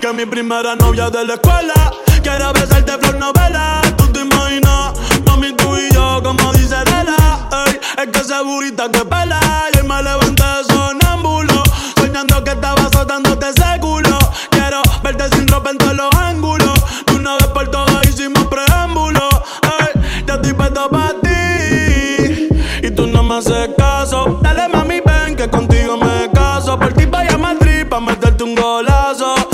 [0.00, 1.74] Primera novia de la escuela.
[2.22, 3.82] Quiero besarte flor novela.
[3.98, 4.92] Tú te imaginas,
[5.26, 7.48] mami, tú y yo, como dice Lela.
[7.66, 9.40] Ey, es que esa burita que pela.
[9.78, 11.62] Y me levanté sonámbulo.
[11.96, 14.18] Soñando que estaba azotándote ese culo.
[14.50, 16.80] Quiero verte sin ropa en todos los ángulos.
[17.04, 19.28] Tú una vez por todas hicimos preámbulo.
[19.62, 22.48] Ey, ya estoy puesto para ti.
[22.82, 24.38] Y tú no me haces caso.
[24.40, 26.78] Dale, mami, ven que contigo me caso.
[26.78, 29.49] Por ti vaya a Madrid pa' meterte un golazo.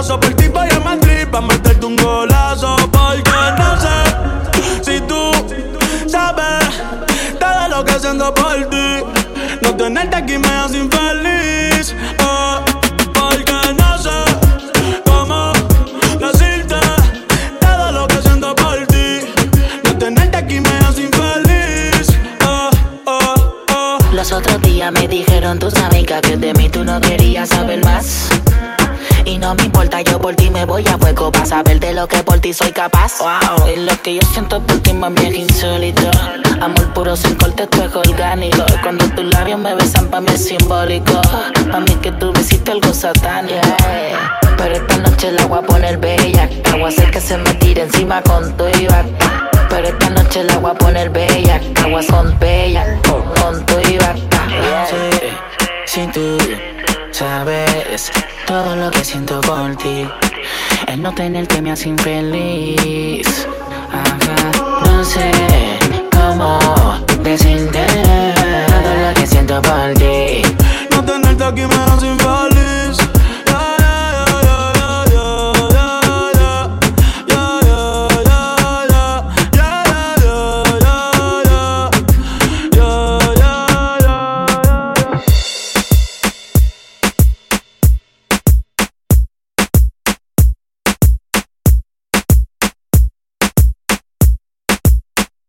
[0.00, 2.74] Por ti voy a Madrid pa' meterte un golazo.
[2.90, 3.98] Porque no sé
[4.82, 5.30] si tú
[6.08, 6.82] sabes
[7.38, 9.04] todo lo que siento por ti.
[9.60, 11.94] No tenerte aquí me hace infeliz.
[12.24, 12.60] Oh,
[13.12, 14.24] porque no sé
[15.04, 15.52] cómo
[16.18, 16.80] decirte
[17.60, 19.20] todo lo que siento por ti.
[19.84, 22.08] No tenerte aquí me hace infeliz.
[22.46, 22.70] Oh,
[23.04, 23.34] oh,
[23.70, 23.98] oh.
[24.14, 28.39] Los otros días me dijeron tus amigas que de mí tú no querías saber más.
[29.30, 32.08] Y no me importa, yo por ti me voy a fuego para saber de lo
[32.08, 33.12] que por ti soy capaz.
[33.20, 36.10] Wow, y lo que yo siento por ti, mami, es insólito.
[36.60, 38.64] Amor puro sin corte, tu es orgánico.
[38.68, 41.12] Y cuando tus labios me besan, pa' mí es simbólico.
[41.70, 43.60] Pa' mí que tú hiciste algo satánico.
[44.56, 46.50] Pero esta noche la voy a poner bella.
[46.72, 48.88] Voy a hacer que se me tire encima con tu y
[49.68, 51.60] Pero esta noche la voy a poner bella.
[51.88, 53.96] Voy con bella, con tu y
[55.86, 56.38] sin tú
[57.20, 58.10] sabes
[58.46, 60.08] todo lo que siento por ti.
[60.86, 63.46] El no tenerte me hace infeliz.
[63.92, 64.50] Ajá,
[64.86, 65.30] no sé
[66.10, 66.99] cómo